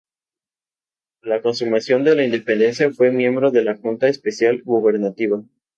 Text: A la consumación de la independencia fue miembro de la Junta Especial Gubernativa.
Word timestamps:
A 1.21 1.27
la 1.29 1.41
consumación 1.43 2.03
de 2.03 2.15
la 2.15 2.23
independencia 2.25 2.91
fue 2.91 3.11
miembro 3.11 3.51
de 3.51 3.63
la 3.63 3.77
Junta 3.77 4.07
Especial 4.07 4.63
Gubernativa. 4.63 5.43